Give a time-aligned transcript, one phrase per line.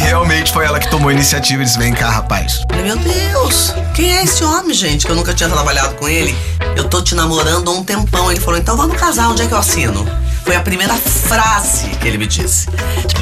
[0.00, 2.60] realmente foi ela que tomou a iniciativa e disse: vem cá, rapaz.
[2.70, 5.04] Falei, meu Deus, quem é esse homem, gente?
[5.06, 6.34] Que eu nunca tinha trabalhado com ele.
[6.76, 8.30] Eu tô te namorando há um tempão.
[8.30, 10.06] Ele falou, então vamos casar, onde é que eu assino?
[10.44, 12.68] Foi a primeira frase que ele me disse.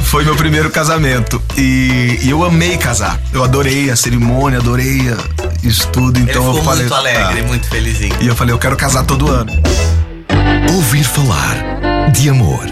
[0.05, 3.19] Foi meu primeiro casamento e, e eu amei casar.
[3.33, 6.21] Eu adorei a cerimônia, adorei a- isso tudo.
[6.21, 8.17] Então ele ficou eu falei, muito alegre, "Ah." muito felizinho.
[8.21, 9.51] E eu falei, eu quero casar todo ano.
[10.75, 11.57] Ouvir falar
[12.13, 12.65] de amor.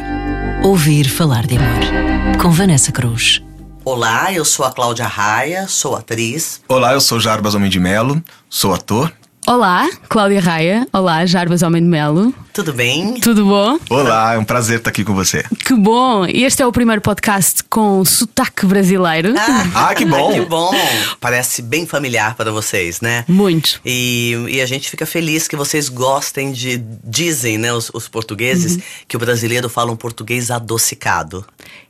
[0.62, 2.36] Ouvir falar de amor.
[2.40, 3.42] Com Vanessa Cruz.
[3.86, 6.62] Olá, eu sou a Cláudia Raia, sou atriz.
[6.66, 9.12] Olá, eu sou Jarbas Homem de Melo, sou ator.
[9.46, 10.88] Olá, Cláudia Raia.
[10.90, 12.32] Olá, Jarbas Homem de Melo.
[12.52, 13.14] Tudo bem?
[13.20, 13.78] Tudo bom?
[13.90, 15.44] Olá, é um prazer estar aqui com você.
[15.66, 16.24] Que bom!
[16.24, 19.34] Este é o primeiro podcast com sotaque brasileiro.
[19.74, 20.32] Ah, que bom.
[20.32, 20.72] que bom!
[21.20, 23.24] Parece bem familiar para vocês, né?
[23.28, 23.80] Muito.
[23.84, 26.78] E, e a gente fica feliz que vocês gostem de.
[27.04, 31.44] Dizem, né, os, os portugueses, que o brasileiro fala um português adocicado.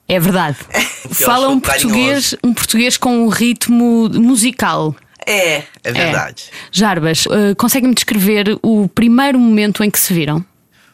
[0.08, 0.56] É verdade.
[1.08, 2.38] eu Fala um português, carinhoso.
[2.42, 4.94] um português com um ritmo musical.
[5.26, 6.44] É, é verdade.
[6.50, 6.54] É.
[6.70, 10.44] Jarbas, eh, consegue-me descrever o primeiro momento em que se viram?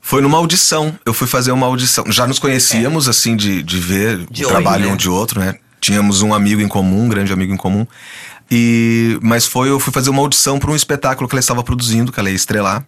[0.00, 0.98] Foi numa audição.
[1.04, 2.04] Eu fui fazer uma audição.
[2.10, 4.92] Já nos conhecíamos, assim, de, de ver De o oi, trabalho né?
[4.92, 5.54] um de outro, né?
[5.80, 7.86] Tínhamos um amigo em comum, um grande amigo em comum.
[8.50, 12.10] E, mas foi, eu fui fazer uma audição para um espetáculo que ela estava produzindo,
[12.10, 12.84] que ela ia estrelar.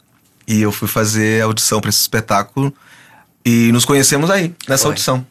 [0.46, 2.74] E eu fui fazer a audição para esse espetáculo.
[3.44, 4.92] E nos conhecemos aí, nessa Foi.
[4.92, 5.26] audição.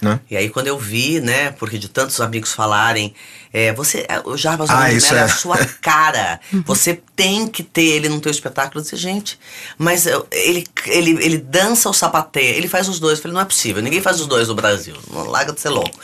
[0.00, 0.20] Né?
[0.30, 3.14] E aí quando eu vi, né, porque de tantos amigos falarem,
[3.52, 5.20] é, você, é, o Jarbas Ah, Melo é é.
[5.22, 6.38] a sua cara.
[6.66, 8.80] Você tem que ter ele no teu espetáculo.
[8.80, 9.38] Eu disse, gente,
[9.78, 12.54] mas eu- ele, ele, ele dança ou sapateia?
[12.56, 13.18] Ele faz os dois.
[13.18, 14.94] Eu falei, não é possível, ninguém faz os dois no Brasil.
[15.10, 15.98] Não larga de ser louco.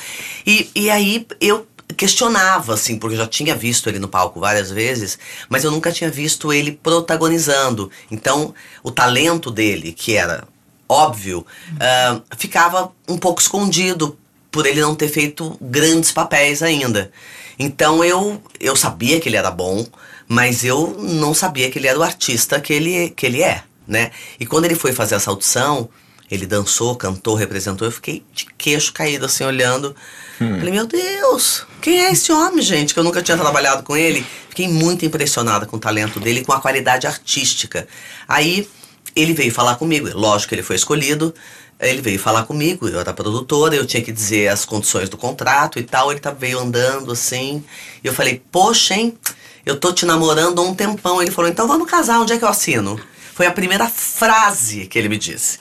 [0.46, 4.70] E, e aí eu questionava, assim, porque eu já tinha visto ele no palco várias
[4.70, 5.18] vezes,
[5.50, 7.90] mas eu nunca tinha visto ele protagonizando.
[8.10, 10.44] Então, o talento dele, que era
[10.92, 11.46] óbvio,
[11.80, 14.18] ah, ficava um pouco escondido
[14.50, 17.10] por ele não ter feito grandes papéis ainda.
[17.58, 19.86] Então eu, eu sabia que ele era bom,
[20.28, 24.10] mas eu não sabia que ele era o artista que ele, que ele é, né?
[24.38, 25.88] E quando ele foi fazer essa audição,
[26.30, 29.94] ele dançou, cantou, representou, eu fiquei de queixo caído assim, olhando.
[30.38, 32.94] Falei, meu Deus, quem é esse homem, gente?
[32.94, 34.26] Que eu nunca tinha trabalhado com ele.
[34.48, 37.86] Fiquei muito impressionada com o talento dele, com a qualidade artística.
[38.26, 38.68] Aí
[39.14, 41.34] ele veio falar comigo, lógico que ele foi escolhido.
[41.80, 45.80] Ele veio falar comigo, eu era produtora, eu tinha que dizer as condições do contrato
[45.80, 46.12] e tal.
[46.12, 47.64] Ele tá, veio andando assim.
[48.04, 49.18] E eu falei, poxa, hein?
[49.66, 51.20] Eu tô te namorando há um tempão.
[51.20, 53.00] Ele falou, então vamos casar, onde é que eu assino?
[53.34, 55.58] Foi a primeira frase que ele me disse.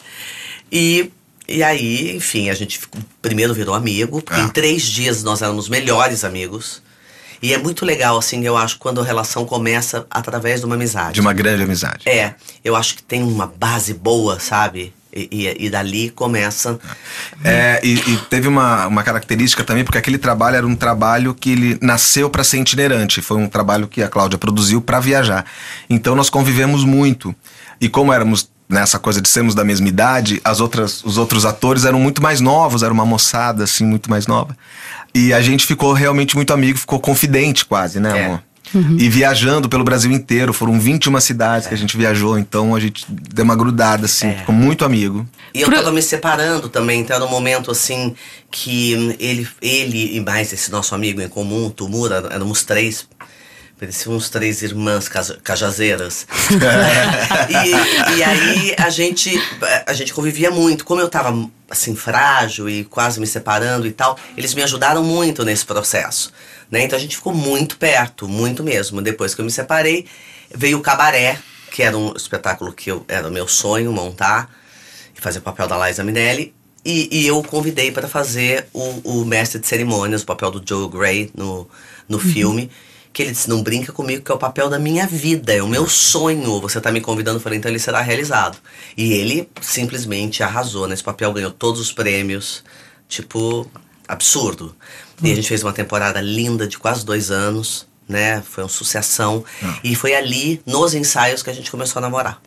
[0.71, 1.11] E,
[1.47, 4.43] e aí, enfim, a gente ficou- primeiro virou amigo, porque Ah.
[4.43, 6.83] em três dias nós éramos melhores amigos.
[7.41, 11.13] E é muito legal, assim, eu acho, quando a relação começa através de uma amizade.
[11.13, 12.07] De uma grande amizade.
[12.07, 14.93] É, eu acho que tem uma base boa, sabe?
[15.13, 16.79] E, e, e dali começa.
[17.43, 21.51] É, e, e teve uma, uma característica também, porque aquele trabalho era um trabalho que
[21.51, 23.21] ele nasceu para ser itinerante.
[23.21, 25.45] Foi um trabalho que a Cláudia produziu para viajar.
[25.89, 27.35] Então nós convivemos muito.
[27.81, 31.83] E como éramos nessa coisa de sermos da mesma idade, as outras, os outros atores
[31.83, 34.55] eram muito mais novos, era uma moçada assim muito mais nova.
[35.13, 38.25] E a gente ficou realmente muito amigo, ficou confidente quase, né, É.
[38.25, 38.43] amor?
[38.97, 43.05] E viajando pelo Brasil inteiro, foram 21 cidades que a gente viajou, então a gente
[43.09, 44.33] deu uma grudada, assim, É.
[44.37, 45.27] ficou muito amigo.
[45.53, 48.15] E eu Pro- tava me separando também, então era um momento assim
[48.49, 53.05] que ele, ele e mais esse nosso amigo em comum, Tumura, éramos três.
[53.81, 56.27] Parecíamos três irmãs caja- cajazeiras.
[57.49, 59.31] e, e aí a gente,
[59.87, 60.85] a gente convivia muito.
[60.85, 65.43] Como eu tava assim, frágil e quase me separando e tal, eles me ajudaram muito
[65.43, 66.31] nesse processo.
[66.69, 66.83] Né?
[66.83, 69.01] Então a gente ficou muito perto, muito mesmo.
[69.01, 70.05] Depois que eu me separei,
[70.53, 71.39] veio o Cabaré,
[71.71, 74.47] que era um espetáculo que eu, era o meu sonho montar
[75.17, 76.53] e fazer o papel da Liza Minelli.
[76.85, 80.63] E, e eu o convidei para fazer o, o mestre de cerimônias, o papel do
[80.63, 81.67] Joe Gray no,
[82.07, 82.69] no filme.
[83.13, 85.67] Que ele disse: Não brinca comigo, que é o papel da minha vida, é o
[85.67, 86.59] meu sonho.
[86.61, 88.57] Você tá me convidando, eu falei: Então ele será realizado.
[88.97, 92.63] E ele simplesmente arrasou nesse papel, ganhou todos os prêmios.
[93.07, 93.69] Tipo,
[94.07, 94.75] absurdo.
[95.21, 98.41] E a gente fez uma temporada linda de quase dois anos, né?
[98.41, 99.43] Foi uma sucessão.
[99.83, 102.41] E foi ali, nos ensaios, que a gente começou a namorar.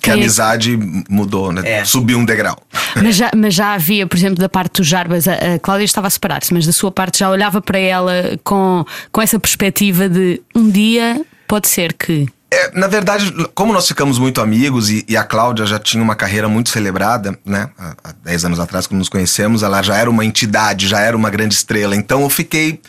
[0.00, 1.62] Que a é- amizade mudou, né?
[1.64, 1.84] É.
[1.84, 2.56] Subiu um degrau.
[2.96, 6.06] Mas já, mas já havia, por exemplo, da parte do Jarbas, a, a Cláudia estava
[6.06, 8.12] a separar-se, mas da sua parte já olhava para ela
[8.42, 11.20] com, com essa perspectiva de um dia
[11.50, 12.28] pode ser que.
[12.52, 16.16] É, na verdade, como nós ficamos muito amigos e, e a Cláudia já tinha uma
[16.16, 17.70] carreira muito celebrada, né?
[17.78, 21.16] Há, há 10 anos atrás, quando nos conhecemos, ela já era uma entidade, já era
[21.16, 21.94] uma grande estrela.
[21.94, 22.80] Então eu fiquei.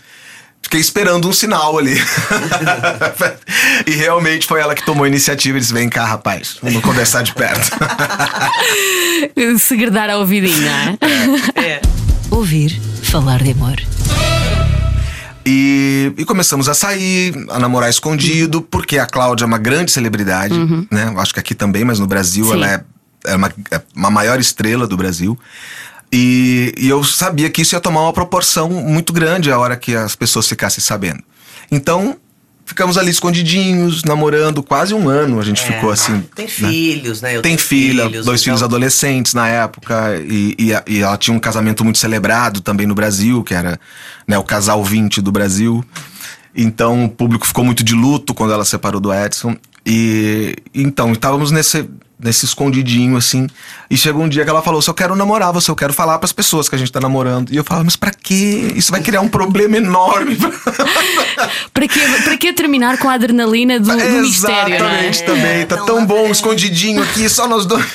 [0.62, 1.96] Fiquei esperando um sinal ali.
[3.86, 7.24] e realmente foi ela que tomou a iniciativa e disse: Vem cá, rapaz, vamos conversar
[7.24, 7.72] de perto.
[9.60, 11.68] Segredar a ouvidinha, não é?
[11.68, 11.82] É.
[12.30, 13.82] Ouvir falar de amor.
[15.46, 20.54] E, e começamos a sair, a namorar escondido, porque a Cláudia é uma grande celebridade,
[20.90, 21.14] né?
[21.18, 22.54] Acho que aqui também, mas no Brasil Sim.
[22.54, 22.84] ela é,
[23.26, 25.38] é uma, é uma maior estrela do Brasil.
[26.12, 29.96] E, e eu sabia que isso ia tomar uma proporção muito grande a hora que
[29.96, 31.24] as pessoas ficassem sabendo.
[31.72, 32.18] Então,
[32.66, 35.40] ficamos ali escondidinhos, namorando quase um ano.
[35.40, 36.22] A gente É, ficou assim.
[36.36, 36.52] Tem né?
[36.52, 37.38] filhos, né?
[37.38, 41.36] Eu Tem filha, filhos, dois então- filhos adolescentes na época, e, e, e ela tinha
[41.36, 43.80] um casamento muito celebrado também no Brasil, que era
[44.28, 45.84] né, o casal 20 do Brasil.
[46.54, 49.56] Então o público ficou muito de luto quando ela separou do Edson.
[49.86, 51.90] E então estávamos nesse,
[52.24, 53.48] nesse escondidinho assim.
[53.90, 56.18] E chegou um dia que ela falou: se eu quero namorar você, eu quero falar
[56.20, 57.52] para as pessoas que a gente tá namorando.
[57.52, 58.72] E eu falava: mas pra quê?
[58.76, 60.38] Isso vai criar um problema enorme.
[61.74, 65.10] Para que, para que terminar com a adrenalina do, do mistério, não é?
[65.10, 65.66] Exatamente, também.
[65.66, 67.86] Tá Não, tão bom, é- escondidinho aqui, só nós dois.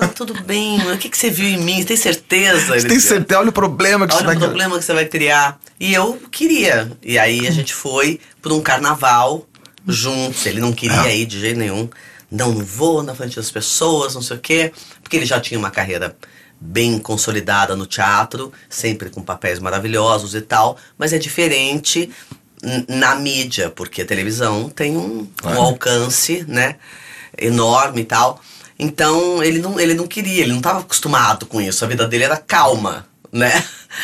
[0.00, 1.80] Não, tudo bem, o que, que você viu em mim?
[1.80, 2.74] Você tem certeza?
[2.80, 3.40] Você tem certeza?
[3.40, 5.58] Olha o problema que você Olha vai o problema que você vai criar.
[5.78, 6.90] E eu queria.
[7.02, 9.46] E aí a gente foi para um carnaval
[9.86, 10.44] juntos.
[10.46, 11.12] Ele não queria Ah.
[11.14, 11.88] ir de jeito nenhum.
[12.32, 14.72] Não, vou na frente das pessoas, não sei o quê.
[15.02, 16.16] Porque ele já tinha uma carreira
[16.58, 20.78] bem consolidada no teatro, sempre com papéis maravilhosos e tal.
[20.96, 22.10] Mas é diferente
[22.88, 26.76] na mídia, porque a televisão tem um, um alcance, né?
[27.36, 28.40] Enorme e tal.
[28.78, 31.84] Então ele não, ele não queria, ele não estava acostumado com isso.
[31.84, 33.62] A vida dele era calma, né?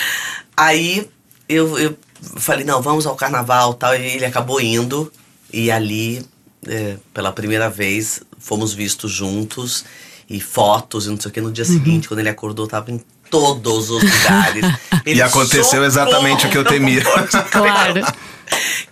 [0.54, 1.08] Aí
[1.48, 1.96] eu, eu
[2.36, 3.94] falei, não, vamos ao carnaval tal.
[3.94, 5.10] E ele acabou indo.
[5.50, 6.22] E ali,
[6.66, 9.84] é, pela primeira vez, fomos vistos juntos.
[10.31, 11.40] E fotos e não sei o que.
[11.40, 13.00] No dia seguinte, quando ele acordou, tava em
[13.31, 14.64] todos os lugares.
[15.06, 17.02] Ele, E aconteceu exatamente o que eu "Socorro, temia."
[17.50, 18.02] Claro.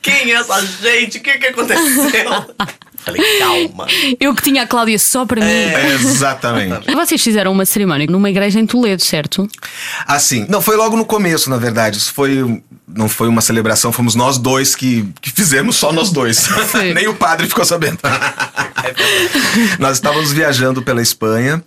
[0.01, 1.19] Quem é essa gente?
[1.19, 2.31] O que, que aconteceu?
[3.07, 3.87] Falei, calma.
[4.19, 5.49] Eu que tinha a Cláudia só para mim.
[5.49, 6.93] É, Exatamente.
[6.93, 9.49] Vocês fizeram uma cerimónia numa igreja em Toledo, certo?
[10.05, 11.99] Assim, não, foi logo no começo, na verdade.
[11.99, 12.61] Isso foi.
[12.89, 16.39] Não foi uma celebração, fomos nós dois que, que fizemos, só nós dois.
[16.39, 16.95] Sim.
[16.95, 17.99] Nem o padre ficou sabendo.
[19.79, 21.63] nós estávamos viajando pela Espanha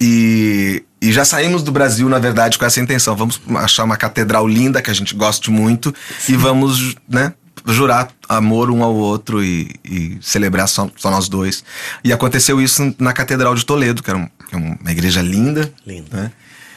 [0.00, 3.16] e, e já saímos do Brasil, na verdade, com essa intenção.
[3.16, 5.92] Vamos achar uma catedral linda que a gente goste muito
[6.28, 7.32] e vamos, né?
[7.66, 11.64] Jurar amor um ao outro e, e celebrar só, só nós dois.
[12.04, 15.72] E aconteceu isso na Catedral de Toledo, que era um- que é uma igreja linda.
[15.86, 16.08] Linda.
[16.14, 16.32] Né?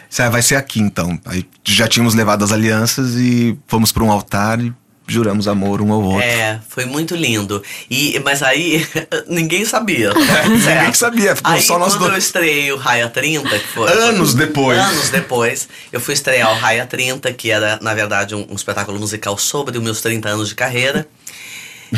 [0.10, 1.20] Disse, "Ah, vai ser aqui então.
[1.26, 4.74] Aí já tínhamos levado as alianças e fomos para um altar e
[5.08, 6.22] juramos amor um ao outro.
[6.22, 7.64] É, foi muito lindo.
[7.90, 8.86] E, mas aí,
[9.28, 10.12] ninguém sabia.
[10.48, 12.14] Ninguém sabia, ficou aí, só nós quando dois.
[12.14, 13.92] eu estreiei o Raia 30, que foi.
[13.92, 14.78] Anos foi- depois.
[14.78, 19.00] Anos depois, eu fui estrear o Raia 30, que era, na verdade, um, um espetáculo
[19.00, 21.08] musical sobre os meus 30 anos de carreira.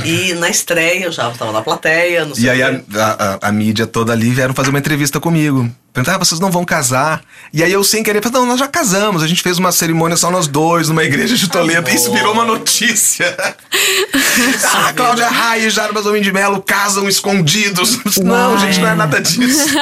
[0.06, 3.02] E na estreia, eu já estava na plateia, não sei E aí o a,
[3.42, 5.70] a- a- mídia toda ali vieram fazer uma entrevista comigo.
[5.92, 7.22] Perguntaram, ah, vocês não vão casar?
[7.52, 9.24] E aí eu sem querer falei, não, nós já casamos.
[9.24, 11.90] A gente fez uma cerimônia só nós dois, numa igreja de Toledo.
[11.90, 13.36] E isso virou uma notícia.
[14.72, 17.98] ah, Cláudia Raia e Jarbas Homem de Melo casam escondidos.
[18.22, 18.60] Não, Uai.
[18.60, 19.68] gente, não é nada disso.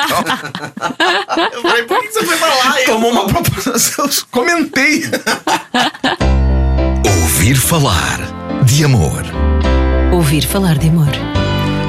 [1.54, 2.80] Eu falei, por que você foi pra lá?
[2.82, 4.06] Eu- Tomou uma proporção.
[4.06, 5.04] Eu comentei.
[7.22, 8.20] Ouvir falar
[8.64, 9.24] de amor.
[10.12, 11.08] Ouvir falar de amor.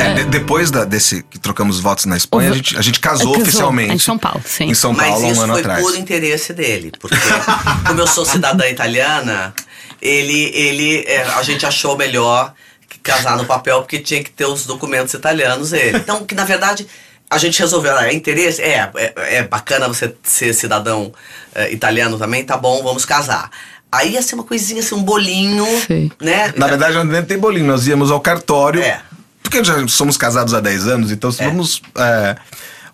[0.01, 3.33] É, de- depois da- desse que trocamos votos na Espanha, a gente, a gente casou,
[3.33, 3.95] Casou, oficialmente.
[3.95, 4.65] em São Paulo, sim.
[4.65, 5.83] Em São Mas Paulo, há um isso ano foi atrás.
[5.83, 7.17] por interesse dele, porque
[7.87, 9.55] como eu sou cidadã italiana,
[10.01, 12.53] ele, ele, é, a gente achou melhor
[12.89, 15.99] que casar no papel porque tinha que ter os documentos italianos ele.
[15.99, 16.87] Então, que na verdade
[17.31, 21.13] a gente resolveu, ah, é interesse, é, é, é bacana você ser cidadão
[21.55, 23.51] é, italiano também, tá bom, vamos casar.
[23.91, 26.11] Aí ia ser uma coisinha assim, um bolinho, Sim.
[26.21, 26.53] né?
[26.57, 27.67] Na verdade, não tem bolinho.
[27.67, 28.83] Nós íamos ao cartório.
[28.83, 29.01] É.
[29.43, 32.37] Porque já somos casados há 10 anos, então vamos é,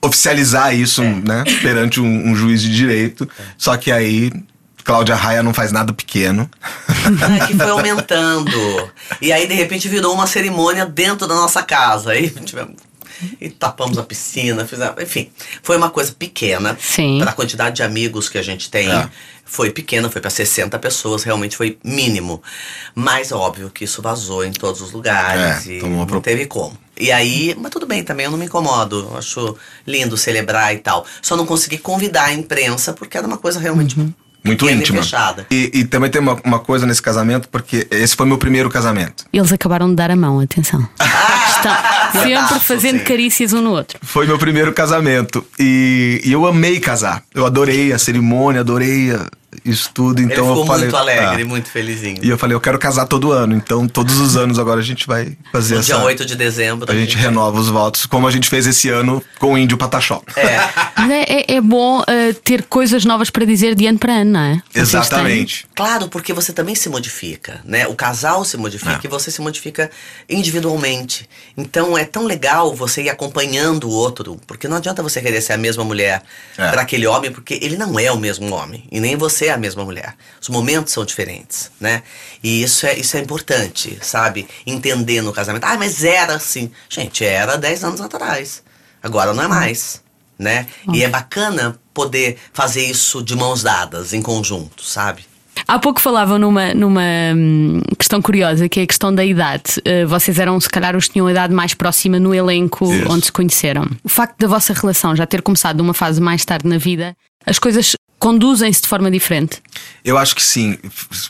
[0.00, 3.28] oficializar isso né, perante um, um juiz de direito.
[3.58, 4.30] Só que aí,
[4.84, 6.48] Cláudia Raia não faz nada pequeno.
[7.40, 8.90] É, que foi aumentando.
[9.20, 12.12] E aí, de repente, virou uma cerimônia dentro da nossa casa.
[12.12, 12.76] Aí tivemos.
[13.40, 15.02] E tapamos a piscina, fizemos.
[15.02, 15.30] Enfim,
[15.62, 16.76] foi uma coisa pequena.
[16.80, 17.18] Sim.
[17.18, 18.90] Para a quantidade de amigos que a gente tem.
[18.90, 19.08] É.
[19.46, 22.42] Foi pequena, foi para 60 pessoas, realmente foi mínimo.
[22.94, 26.76] Mas óbvio que isso vazou em todos os lugares É, e não pro- teve como.
[26.98, 29.08] E aí, mas tudo bem também, eu não me incomodo.
[29.10, 29.56] Eu acho
[29.86, 31.04] lindo celebrar e tal.
[31.20, 33.98] Só não consegui convidar a imprensa porque era uma coisa realmente
[34.44, 35.02] Muito e íntima.
[35.02, 35.46] fechada.
[35.50, 39.24] E, e também tem uma, uma coisa nesse casamento, porque esse foi meu primeiro casamento.
[39.32, 40.86] Eles acabaram de dar a mão, atenção.
[41.48, 41.72] Estão
[42.22, 43.04] sempre fazendo sim.
[43.04, 43.98] carícias um no outro.
[44.02, 45.44] Foi meu primeiro casamento.
[45.58, 47.22] E, e eu amei casar.
[47.34, 49.26] Eu adorei a cerimônia, adorei a-
[49.64, 50.20] isso tudo.
[50.22, 51.46] Então Ele ficou eu falei, muito alegre, ah.
[51.46, 52.18] muito felizinho.
[52.22, 53.54] E eu falei, eu quero casar todo ano.
[53.54, 55.94] Então, todos os anos agora a gente vai fazer No essa.
[55.94, 56.90] dia 8 de dezembro.
[56.90, 60.22] A gente renova os votos, como a gente fez esse ano com o Índio Pataxó.
[60.36, 60.94] É.
[61.04, 64.40] É, é- é bom eh, ter coisas novas para dizer de ano para ano, não
[64.40, 64.62] é?
[64.72, 65.66] Têm- Exatamente.
[65.74, 67.86] Claro, porque você também se modifica, né?
[67.86, 69.00] O casal se modifica É.
[69.04, 69.90] e você se modifica
[70.44, 71.28] individualmente.
[71.56, 75.52] Então é tão legal você ir acompanhando o outro, porque não adianta você querer ser
[75.52, 76.22] a mesma mulher
[76.56, 76.70] É.
[76.70, 79.56] para aquele homem, porque ele não é o mesmo homem e nem você é a
[79.56, 80.14] mesma mulher.
[80.40, 82.02] Os momentos são diferentes, né?
[82.42, 84.46] E isso é isso é importante, sabe?
[84.66, 85.64] Entender no casamento.
[85.64, 86.70] Ah, mas era assim.
[86.88, 88.62] Gente, era 10 anos atrás.
[89.02, 90.02] Agora não é mais,
[90.38, 90.66] né?
[90.92, 95.26] E é bacana poder fazer isso de mãos dadas, em conjunto, sabe?
[95.66, 97.02] Há pouco falavam numa, numa
[97.34, 99.80] hum, questão curiosa, que é a questão da idade.
[99.84, 103.10] Eh, vocês eram, se calhar, os que tinham a idade mais próxima no elenco Isso.
[103.10, 103.88] onde se conheceram.
[104.02, 107.58] O facto da vossa relação já ter começado numa fase mais tarde na vida, as
[107.58, 109.62] coisas conduzem-se de forma diferente.
[110.04, 110.78] Eu acho que sim.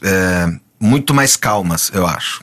[0.02, 0.48] É,
[0.78, 2.42] muito mais calmas, eu acho.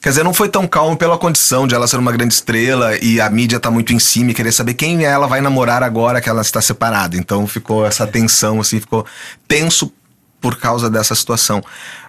[0.00, 3.20] Quer dizer, não foi tão calmo pela condição de ela ser uma grande estrela e
[3.20, 6.28] a mídia tá muito em cima e querer saber quem ela vai namorar agora que
[6.28, 7.16] ela está separada.
[7.16, 9.04] Então ficou essa tensão, assim, ficou
[9.48, 9.92] tenso
[10.40, 11.62] por causa dessa situação.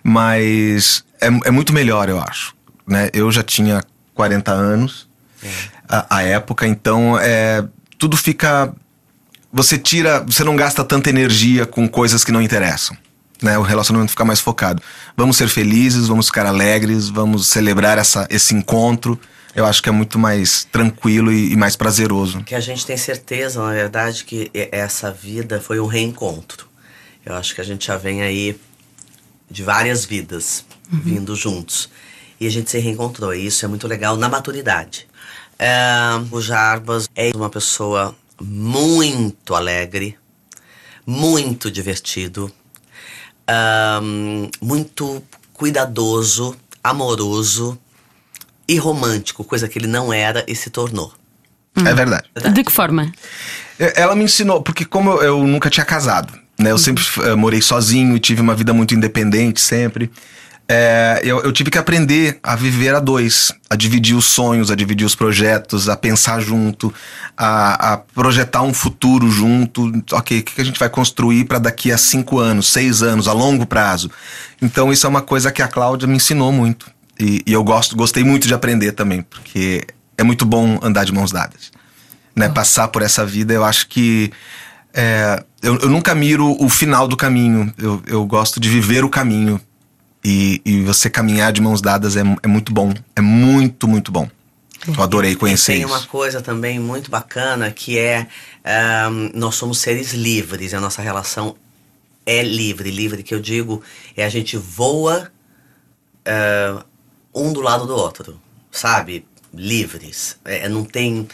[0.03, 2.53] Mas é, é muito melhor, eu acho.
[2.87, 3.09] Né?
[3.11, 3.83] Eu já tinha
[4.13, 5.07] 40 anos
[5.87, 7.63] a, a época, então é,
[7.97, 8.71] tudo fica.
[9.51, 10.21] Você tira.
[10.21, 12.95] Você não gasta tanta energia com coisas que não interessam.
[13.41, 14.81] Né, o relacionamento fica mais focado.
[15.15, 19.17] Vamos ser felizes, vamos ficar alegres, vamos celebrar essa, esse encontro.
[19.55, 22.43] Eu acho que é muito mais tranquilo e, e mais prazeroso.
[22.43, 26.67] Que a gente tem certeza, na verdade, que essa vida foi um reencontro.
[27.25, 28.59] Eu acho que a gente já vem aí
[29.49, 31.89] de várias vidas vindo juntos.
[32.39, 33.33] E a gente se reencontrou.
[33.33, 35.07] E isso é muito legal na maturidade.
[35.57, 35.71] É,
[36.31, 40.17] o Jarbas é uma pessoa muito alegre,
[41.05, 42.51] muito divertido,
[43.47, 47.77] ahn, muito cuidadoso, amoroso
[48.67, 51.13] e romântico, coisa que ele não era e se tornou.
[51.75, 52.29] É verdade.
[52.53, 53.11] De que forma?
[53.79, 56.71] É, Ela me ensinou, porque como eu, eu nunca tinha casado, né?
[56.71, 60.11] Eu sempre eh, morei sozinho e tive uma vida muito independente sempre.
[60.71, 64.75] É, eu, eu tive que aprender a viver a dois, a dividir os sonhos, a
[64.75, 66.93] dividir os projetos, a pensar junto,
[67.35, 69.91] a, a projetar um futuro junto.
[70.11, 73.33] Ok, o que a gente vai construir para daqui a cinco anos, seis anos, a
[73.33, 74.11] longo prazo?
[74.61, 76.91] Então isso é uma coisa que a Cláudia me ensinou muito.
[77.19, 81.11] E, e eu gosto, gostei muito de aprender também, porque é muito bom andar de
[81.11, 81.71] mãos dadas
[82.39, 84.31] né, passar por essa vida, eu acho que
[84.93, 87.71] é, eu, eu nunca miro o final do caminho.
[87.77, 89.59] Eu, eu gosto de viver o caminho.
[90.23, 92.93] E, e você caminhar de mãos dadas é, é muito bom.
[93.15, 94.29] É muito, muito bom.
[94.87, 95.89] Eu adorei conhecer Tem isso.
[95.89, 98.27] uma coisa também muito bacana que é
[98.63, 101.55] ahm, nós somos seres livres a nossa relação
[102.25, 102.89] é livre.
[102.89, 103.81] Livre que eu digo
[104.15, 105.29] é a gente voa
[106.25, 106.85] ah,
[107.33, 108.39] um do lado do outro,
[108.71, 109.25] sabe?
[109.53, 110.37] Livres.
[110.45, 111.27] É, não tem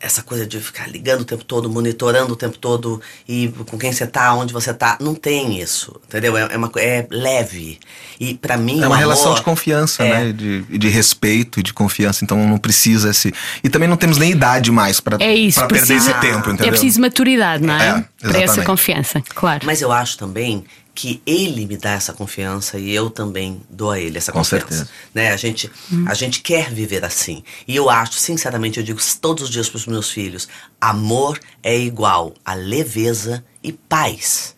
[0.00, 3.92] essa coisa de ficar ligando o tempo todo, monitorando o tempo todo e com quem
[3.92, 4.96] você tá, onde você tá.
[5.00, 6.36] Não tem isso, entendeu?
[6.36, 7.78] É, é uma, é leve.
[8.20, 10.10] E pra mim É uma relação amor de confiança, é.
[10.26, 10.32] né?
[10.32, 12.24] De, de respeito e de confiança.
[12.24, 13.32] Então não precisa esse.
[13.62, 16.66] E também não temos nem idade mais para É isso, perder precisa, esse tempo, entendeu?
[16.66, 18.04] é preciso maturidade, não é?
[18.22, 19.66] É, Para essa confiança, claro.
[19.66, 20.64] Mas eu acho também
[20.98, 24.66] que ele me dá essa confiança e eu também dou a ele essa Com confiança.
[24.66, 24.90] certeza.
[25.14, 25.30] Né?
[25.30, 25.70] A, gente,
[26.08, 27.44] a gente quer viver assim.
[27.68, 30.48] E eu acho, sinceramente, eu digo todos os dias para os meus filhos:
[30.80, 34.56] amor é igual a leveza e paz.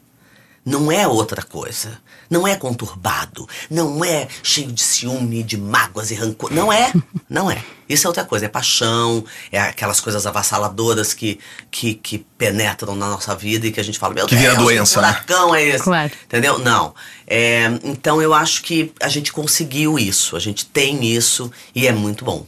[0.64, 2.00] Não é outra coisa.
[2.30, 3.48] Não é conturbado.
[3.68, 6.52] Não é cheio de ciúme, de mágoas e rancor.
[6.52, 6.92] Não é.
[7.28, 7.62] Não é.
[7.88, 8.46] Isso é outra coisa.
[8.46, 13.80] É paixão, é aquelas coisas avassaladoras que, que, que penetram na nossa vida e que
[13.80, 15.12] a gente fala, meu Que Deus, vira doença, que né?
[15.12, 15.82] furacão é esse?
[15.82, 16.12] Claro.
[16.24, 16.58] Entendeu?
[16.60, 16.94] Não.
[17.26, 20.36] É, então eu acho que a gente conseguiu isso.
[20.36, 22.46] A gente tem isso e é muito bom.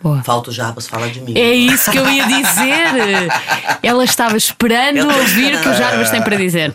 [0.00, 0.22] Boa.
[0.22, 1.36] Falta o Jarbas falar de mim.
[1.36, 3.28] É isso que eu ia dizer.
[3.82, 6.74] Ela estava esperando ouvir o que o Jarbas tem para dizer.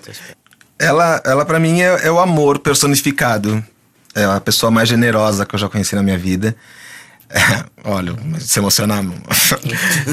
[0.83, 3.63] Ela, ela para mim é, é o amor personificado.
[4.15, 6.55] É a pessoa mais generosa que eu já conheci na minha vida.
[7.29, 9.03] É, olha, se emocionar.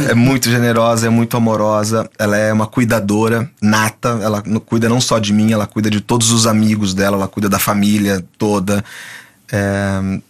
[0.08, 2.08] é muito generosa, é muito amorosa.
[2.18, 4.18] Ela é uma cuidadora nata.
[4.22, 7.48] Ela cuida não só de mim, ela cuida de todos os amigos dela, ela cuida
[7.48, 8.82] da família toda.
[9.52, 10.20] É,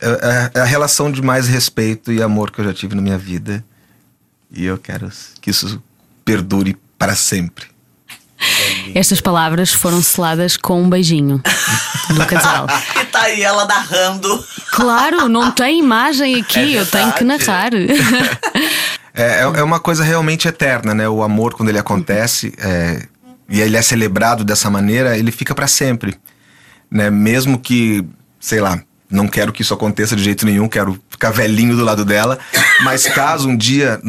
[0.00, 3.18] é- é a relação de mais respeito e amor que eu já tive na minha
[3.18, 3.64] vida.
[4.52, 5.82] E eu quero que isso
[6.24, 7.66] perdure para sempre.
[8.94, 11.40] Estas palavras foram seladas com um beijinho
[12.08, 12.66] do casal.
[13.00, 14.44] E tá aí ela narrando.
[14.70, 17.70] Claro, não tem imagem aqui, É eu tenho que narrar.
[19.16, 21.08] É, é, é uma coisa realmente eterna, né?
[21.08, 23.06] O amor, quando ele acontece, é,
[23.48, 26.16] e ele é celebrado dessa maneira, ele fica para sempre.
[26.90, 27.10] Né?
[27.10, 28.04] Mesmo que,
[28.40, 32.04] sei lá, não quero que isso aconteça de jeito nenhum, quero ficar velhinho do lado
[32.04, 32.38] dela,
[32.82, 34.00] mas caso um dia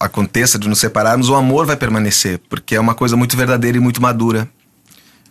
[0.00, 3.80] aconteça de nos separarmos, o amor vai permanecer, porque é uma coisa muito verdadeira e
[3.80, 4.48] muito madura.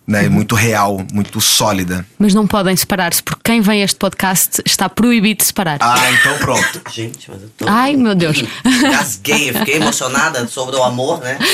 [0.06, 0.26] Né?
[0.26, 2.04] E muito real, muito sólida.
[2.18, 5.78] Mas não podem separar-se, porque quem vem a este podcast está proibido de separar.
[5.80, 6.82] Ah, então pronto.
[6.92, 7.66] Gente, mas eu tô.
[7.68, 8.42] Ai, meu Deus.
[8.82, 11.38] Gasguei, eu fiquei emocionada sobre o amor, né?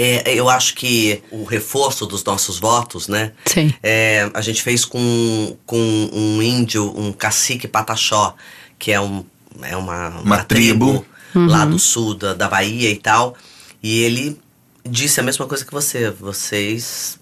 [0.00, 3.32] É, eu acho que o reforço dos nossos votos, né?
[3.44, 3.74] Sim.
[3.82, 5.76] É, a gente fez com, com
[6.12, 8.36] um índio, um cacique pataxó,
[8.78, 9.24] que é, um,
[9.62, 11.04] é uma, uma, tribo.
[11.34, 13.36] lá do sul da, da Bahia e tal.
[13.82, 14.40] E ele
[14.88, 16.10] disse a mesma coisa que você.
[16.10, 17.18] Vocês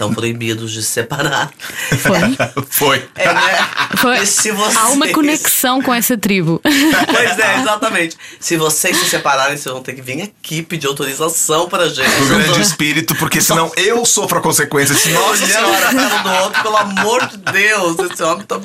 [0.00, 1.52] estão proibidos de se separar.
[1.98, 2.64] Foi.
[2.70, 3.08] Foi.
[3.16, 3.68] É, né?
[3.98, 4.24] Foi.
[4.24, 4.76] Se vocês...
[4.76, 6.60] Há uma conexão com essa tribo.
[7.10, 8.16] Pois é, exatamente.
[8.38, 12.08] Se vocês se separarem, vocês vão ter que vir aqui pedir autorização pra gente.
[12.22, 14.94] O grande espírito, porque senão eu sofro a consequência.
[14.94, 18.58] Se nós senhora, um do outro, pelo amor de Deus, esse homem tá.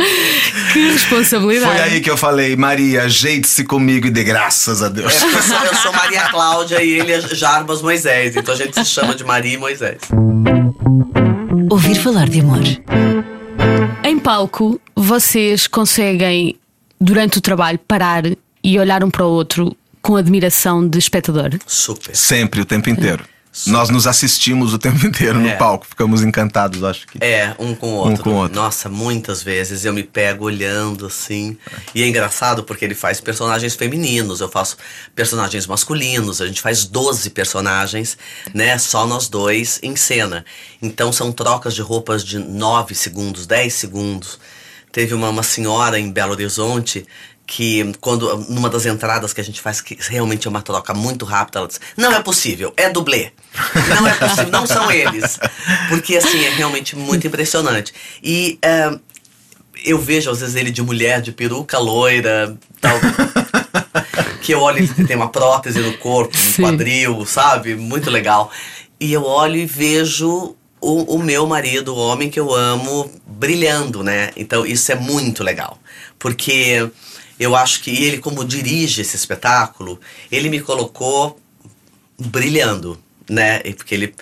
[0.72, 1.74] Que responsabilidade.
[1.74, 5.12] Foi aí que eu falei, Maria, ajeite-se comigo e dê graças a Deus.
[5.12, 8.76] É eu sou, eu sou Maria Cláudia e ele é Jarbas Moisés, então a gente
[8.76, 9.98] se chama de Maria e Moisés.
[11.76, 12.64] Ouvir falar de amor.
[14.02, 16.56] Em palco, vocês conseguem,
[17.02, 18.24] durante o trabalho, parar
[18.64, 21.50] e olhar um para o outro com admiração de espectador?
[21.68, 22.16] Super.
[22.16, 23.26] Sempre, o tempo inteiro.
[23.68, 25.56] Nós nos assistimos o tempo inteiro no É.
[25.56, 27.18] palco, ficamos encantados, acho que.
[27.24, 28.14] É, um com o outro.
[28.14, 28.56] Um com o outro.
[28.56, 31.58] Nossa, muitas vezes eu me pego olhando assim.
[31.94, 34.78] E é engraçado porque ele faz personagens femininos, eu faço
[35.16, 38.18] personagens masculinos, a gente faz 12 personagens,
[38.54, 38.78] né?
[38.78, 40.46] Só nós dois em cena.
[40.82, 44.40] Então são trocas de roupas de 9 segundos, 10 segundos.
[44.92, 47.06] Teve uma, uma senhora em Belo Horizonte
[47.46, 51.26] que quando numa das entradas que a gente faz que realmente é uma troca muito
[51.26, 53.32] rápida, ela diz: "Não é possível, é dublê.
[53.90, 55.40] Não é possível, não são eles".
[55.90, 57.94] Porque assim é realmente muito impressionante.
[58.24, 59.00] E eh,
[59.84, 63.00] eu vejo às vezes ele de mulher, de peruca loira, tal.
[64.42, 66.64] que eu olho, ele tem uma prótese no corpo, um Sim.
[66.64, 67.76] quadril, sabe?
[67.76, 68.52] Muito legal.
[69.00, 74.04] E eu olho e vejo o, o meu marido, o homem que eu amo, brilhando,
[74.04, 74.32] né?
[74.36, 75.80] Então isso é muito legal.
[76.20, 76.90] Porque
[77.40, 80.00] eu acho que ele, como dirige esse espetáculo,
[80.32, 81.40] ele me colocou
[82.20, 82.98] brilhando,
[83.30, 83.60] né?
[83.76, 84.16] Porque ele,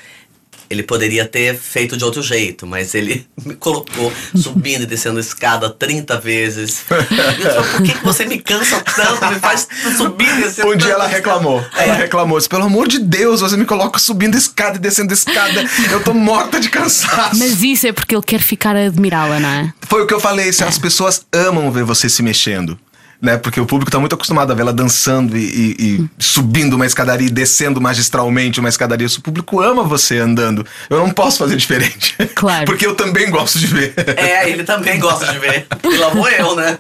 [0.70, 5.22] ele poderia ter feito de outro jeito, mas ele me colocou subindo e descendo a
[5.22, 6.84] escada 30 vezes.
[6.90, 9.28] E eu falei, por que, que você me cansa tanto?
[9.32, 11.60] Me faz subir e descer Um dia ela reclamou.
[11.62, 11.98] escadas?" Ela É.
[11.98, 12.38] reclamou.
[12.40, 15.64] Disse, Pelo amor de Deus, você me coloca subindo escada e descendo escada.
[15.92, 17.38] Eu tô morta de cansaço.
[17.38, 19.74] Mas isso é porque ele quer ficar a admirá-la, não é?
[19.82, 22.80] Foi o que eu falei, se as pessoas amam ver você se mexendo.
[23.24, 23.38] Né?
[23.38, 27.28] Porque o público tá muito acostumado a vê-la dançando e, e- e subindo uma escadaria
[27.28, 29.08] e descendo magistralmente uma escadaria.
[29.08, 32.18] Se o público ama você andando, eu não posso fazer diferente.
[32.36, 32.66] Claro.
[32.68, 33.94] Porque eu também gosto de ver.
[34.18, 35.66] É, ele também gosta de ver.
[35.86, 36.78] E lá vou eu, né?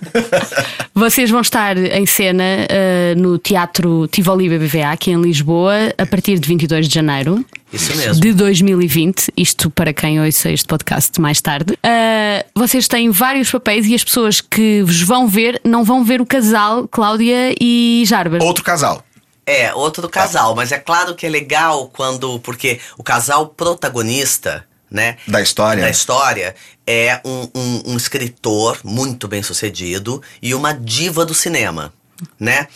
[0.93, 6.37] Vocês vão estar em cena eh, no Teatro Tivoli BBVA, aqui em Lisboa, a partir
[6.37, 7.43] de 22 de janeiro.
[7.73, 8.21] Isso mesmo.
[8.21, 11.77] De 2020, isto para quem ouça este podcast mais tarde.
[11.81, 16.21] Ah, vocês têm vários papéis e as pessoas que vos vão ver não vão ver
[16.21, 18.43] o casal Cláudia e Jarbas.
[18.43, 19.03] Outro casal.
[19.45, 22.39] É, outro casal, mas é claro que é legal quando.
[22.39, 25.17] Porque o casal protagonista, né?
[25.27, 25.81] Da história.
[25.81, 26.55] Da história
[26.85, 31.91] é um, um, um escritor muito bem sucedido e uma diva do cinema,
[32.39, 32.67] né?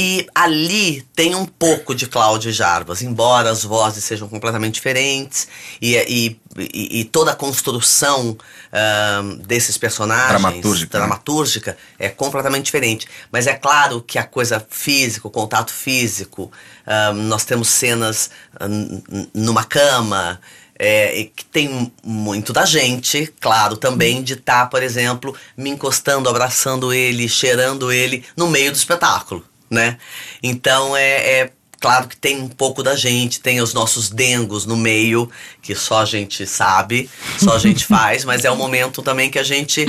[0.00, 5.48] E ali tem um pouco de Cláudio Jarbas, embora as vozes sejam completamente diferentes
[5.82, 8.38] e, e, e- e toda a construção
[9.44, 11.04] desses personagens Dramatúrgica, né?
[11.06, 13.08] dramatúrgica é completamente diferente.
[13.32, 16.52] Mas é claro que a coisa física, o contato físico,
[17.26, 18.30] nós temos cenas
[19.34, 20.40] numa cama.
[20.80, 26.92] é, que tem muito da gente, claro, também de estar, por exemplo, me encostando, abraçando
[26.92, 29.98] ele, cheirando ele no meio do espetáculo, né?
[30.42, 31.50] Então é, é
[31.80, 35.30] claro que tem um pouco da gente, tem os nossos dengos no meio,
[35.62, 39.38] que só a gente sabe, só a gente faz, mas é um momento também que
[39.38, 39.86] a gente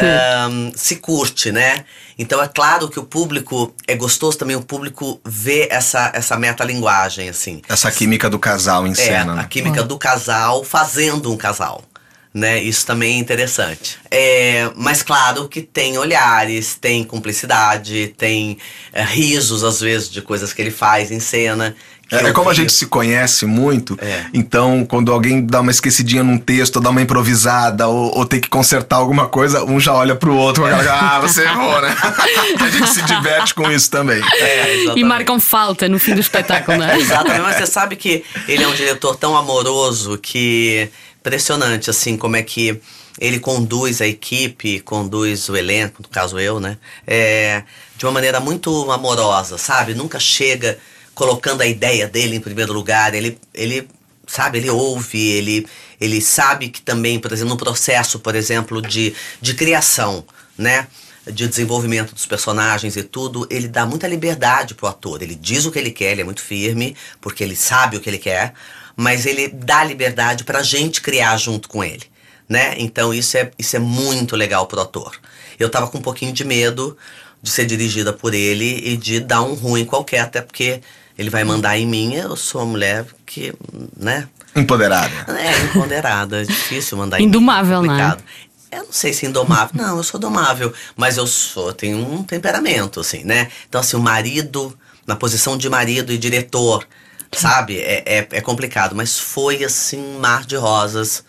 [0.00, 1.84] ahn, se curte, né?
[2.18, 7.28] Então é claro que o público é gostoso também o público ver essa essa metalinguagem
[7.28, 7.62] assim.
[7.68, 9.32] Essa química do casal em É, cena.
[9.32, 9.46] a né?
[9.48, 11.82] química do casal fazendo um casal.
[12.32, 12.62] Né?
[12.62, 13.98] Isso também é interessante.
[14.08, 18.56] É, mas claro que tem olhares, tem cumplicidade, tem
[18.92, 21.74] é, risos às vezes de coisas que ele faz em cena,
[22.10, 23.96] É, é como a gente se conhece muito,
[24.34, 28.40] então quando alguém dá uma esquecidinha num texto, ou dá uma improvisada, ou, ou tem
[28.40, 31.94] que consertar alguma coisa, um já olha pro outro, e ah, você errou, né?
[32.60, 34.20] a gente se diverte com isso também.
[34.20, 36.98] É, E marcam falta no fim do espetáculo, não é?
[36.98, 40.90] Exatamente, mas você sabe que ele é um diretor tão amoroso que
[41.20, 42.80] impressionante assim como é que
[43.18, 46.78] ele conduz a equipe, conduz o elenco, no caso eu, né?
[47.06, 47.62] É,
[47.96, 49.94] de uma maneira muito amorosa, sabe?
[49.94, 50.78] Nunca chega
[51.14, 53.14] colocando a ideia dele em primeiro lugar.
[53.14, 53.86] Ele, ele
[54.26, 55.66] sabe, ele ouve, ele,
[56.00, 60.24] ele sabe que também, por exemplo, no processo, por exemplo, de, de criação,
[60.56, 60.86] né?
[61.26, 65.22] De desenvolvimento dos personagens e tudo, ele dá muita liberdade pro ator.
[65.22, 68.08] Ele diz o que ele quer, ele é muito firme, porque ele sabe o que
[68.08, 68.54] ele quer,
[68.96, 72.04] mas ele dá liberdade pra gente criar junto com ele,
[72.48, 72.74] né?
[72.78, 75.16] Então isso é, isso é muito legal pro ator.
[75.58, 76.96] Eu tava com um pouquinho de medo
[77.42, 80.80] de ser dirigida por ele e de dar um ruim qualquer, até porque
[81.16, 83.52] ele vai mandar em mim, eu sou uma mulher que,
[83.96, 84.28] né?
[84.54, 85.12] Empoderada.
[85.38, 87.98] É, empoderada, é difícil mandar em Indomável, mim, não é?
[87.98, 88.24] complicado.
[88.70, 89.70] Eu não sei se indomável.
[89.74, 90.72] Não, eu sou domável.
[90.96, 93.50] Mas eu sou, eu tenho um temperamento, assim, né?
[93.68, 94.76] Então, assim, o marido,
[95.06, 96.86] na posição de marido e diretor,
[97.32, 97.78] sabe?
[97.78, 98.94] É, é, é complicado.
[98.94, 101.24] Mas foi, assim, um mar de rosas.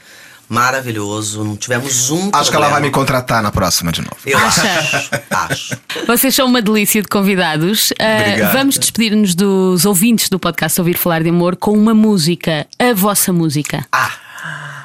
[0.49, 1.45] Maravilhoso.
[1.45, 2.79] Não tivemos um Acho que ela vai problema.
[2.81, 4.17] me contratar na próxima de novo.
[4.25, 4.61] Eu Acha?
[4.79, 5.09] acho.
[5.29, 5.77] Acho.
[6.05, 7.93] Vocês são uma delícia de convidados.
[7.93, 8.51] Obrigado.
[8.51, 13.31] vamos despedir-nos dos ouvintes do podcast Ouvir Falar de Amor com uma música, a vossa
[13.31, 13.87] música.
[13.93, 14.11] Ah,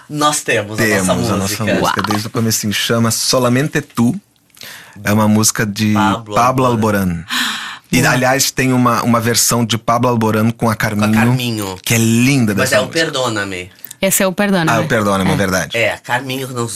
[0.08, 1.64] nós temos, Temos a nossa a música.
[1.64, 2.72] nossa música desde o começo.
[2.72, 4.14] Chama Solamente Tu.
[5.02, 7.24] É uma música de Pablo Pablo, Alborán.
[7.90, 11.12] E, aliás, tem uma, uma versão de Pablo Alborán com a Carminho.
[11.12, 11.76] Carminho.
[11.82, 13.04] Que é linda Mas é o música.
[13.04, 13.70] Perdona-me.
[14.00, 14.78] Essa é o Perdona.
[14.78, 15.76] Ah, perdona-me, é verdade.
[15.76, 16.68] É, Carminho, não,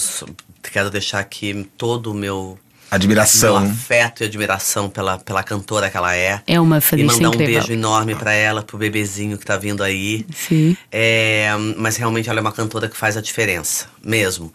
[0.73, 2.59] quero deixar aqui todo o meu, meu
[2.90, 3.57] Admiração.
[3.59, 6.40] afeto e admiração pela, pela cantora que ela é.
[6.46, 7.55] É uma E fadista mandar um incrível.
[7.61, 10.25] beijo enorme pra ela, pro bebezinho que tá vindo aí.
[10.35, 10.77] Sim.
[10.90, 14.53] É, mas realmente ela é uma cantora que faz a diferença, mesmo.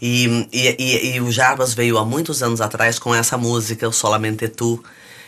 [0.00, 3.92] E, e, e, e o Jarbas veio há muitos anos atrás com essa música, o
[3.92, 4.82] Solamente Tu.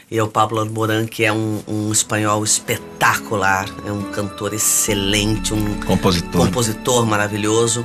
[0.08, 5.80] E o Pablo Alborán, que é um, um espanhol espetacular, é um cantor excelente, um
[5.80, 6.40] Compositor.
[6.46, 7.84] compositor maravilhoso.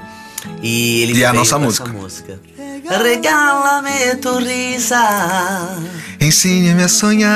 [0.62, 1.90] E ele E a nossa música.
[1.90, 2.40] música.
[2.88, 5.78] Regálame tu risa.
[6.20, 7.32] Ensine-me a sonhar.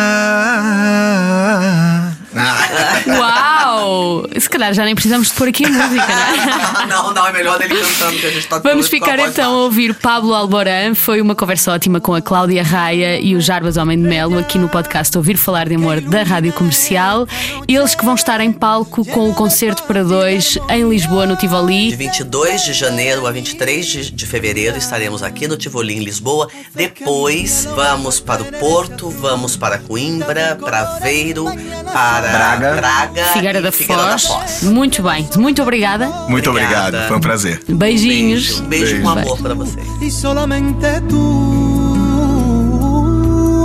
[2.38, 4.28] Ah, Uau!
[4.38, 6.86] Se calhar já nem precisamos de pôr aqui a música, não é?
[6.88, 9.94] não, não, é melhor dele cantando que a gente tá Vamos ficar então a ouvir
[9.94, 10.96] Pablo Alborán.
[10.96, 14.58] Foi uma conversa ótima com a Cláudia Raia e o Jarbas Homem de Melo aqui
[14.58, 17.26] no podcast Ouvir Falar de Amor da Rádio Comercial.
[17.68, 21.42] Eles que vão estar em palco com o concerto para dois em Lisboa, no De
[21.42, 21.96] Tivoli.
[21.96, 26.50] 22 de janeiro a 23 de, de fevereiro estaremos aqui no Tivoli, em Lisboa.
[26.74, 31.46] Depois vamos para o Porto, vamos para Coimbra, para Aveiro,
[31.94, 32.76] para Braga.
[32.76, 34.64] Braga Figueira e da Figueira Foz.
[34.64, 36.08] Muito bem, muito obrigada.
[36.28, 36.88] Muito Obrigada.
[36.88, 37.62] obrigado, foi um prazer.
[37.68, 38.60] Beijinhos.
[38.62, 39.86] Beijo, beijo com amor para vocês.
[40.02, 41.66] y solamente tú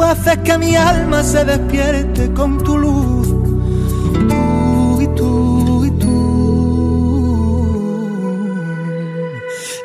[0.04, 3.28] haces que mi alma se despierte con tu luz.
[4.28, 6.10] Tú y tú y tú.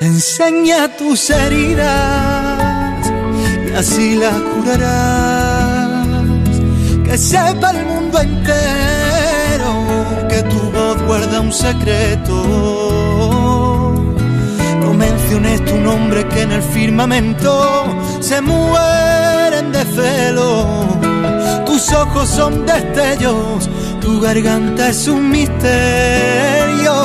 [0.01, 3.11] Enseña tus heridas
[3.69, 5.54] y así las curarás.
[7.05, 9.71] Que sepa el mundo entero
[10.27, 12.35] que tu voz guarda un secreto.
[14.81, 17.85] No menciones tu nombre que en el firmamento
[18.19, 20.65] se mueren de celo.
[21.65, 23.69] Tus ojos son destellos,
[24.01, 26.95] tu garganta es un misterio.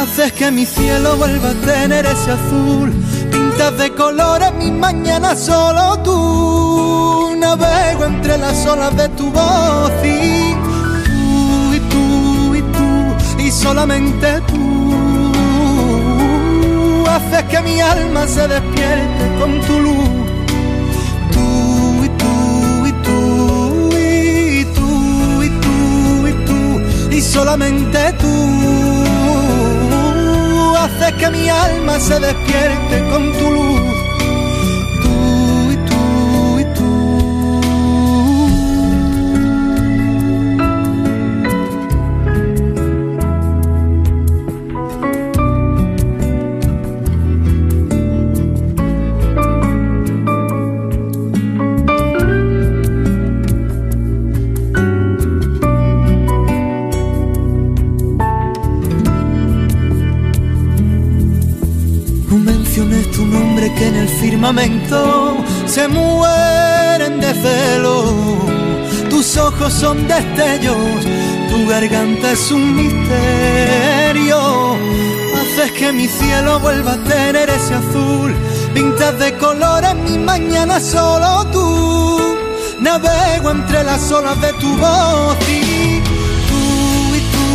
[0.00, 2.92] Haces que mi cielo vuelva a tener ese azul.
[3.30, 6.47] Pintas de colores mis mañanas solo tú.
[8.48, 10.54] Las olas de tu voz y
[11.04, 14.94] tú y tú y tú y solamente tú
[17.06, 20.08] haces que mi alma se despierte con tu luz.
[21.30, 23.18] Tú y tú y tú
[23.98, 26.80] y tú y tú y tú
[27.14, 28.34] y solamente tú
[30.74, 33.97] haces que mi alma se despierte con tu luz.
[63.74, 68.38] Que en el firmamento se mueren de celo.
[69.10, 70.76] Tus ojos son destellos,
[71.48, 74.38] tu Tu garganta es un misterio.
[75.38, 78.34] Haces que mi cielo vuelva a tener ese azul.
[78.74, 82.36] Pintas de colores mi mañana solo tú.
[82.80, 86.00] Navego entre las olas de tu voz y
[86.48, 86.62] tú
[87.18, 87.48] y tú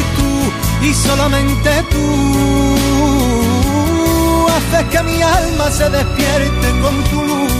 [0.00, 2.77] y tú y solamente tú
[4.68, 7.52] haces que mi alma se despierte con tu luz.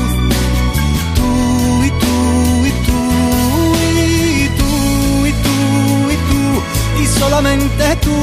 [1.15, 3.01] Tú y tú y tú
[3.85, 8.17] y tú y tú y tú y solamente tú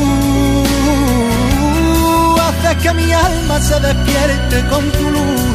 [2.41, 5.54] haces que mi alma se despierte con tu luz.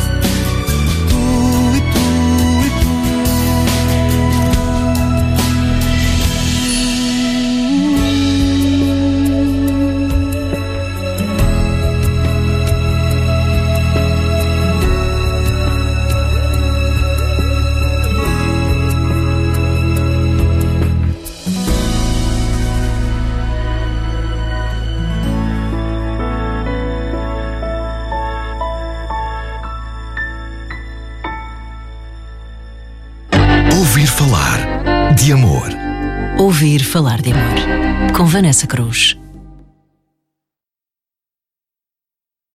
[37.00, 38.12] Falar de amor.
[38.14, 39.19] Com Vanessa Cruz.